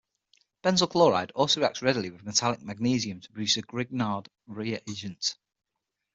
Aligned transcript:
Benzyl 0.63 0.87
chloride 0.89 1.29
also 1.35 1.59
reacts 1.61 1.83
readily 1.83 2.09
with 2.09 2.23
metallic 2.23 2.59
magnesium 2.59 3.21
to 3.21 3.31
produce 3.31 3.57
a 3.57 3.61
Grignard 3.61 4.29
Reagent. 4.47 5.35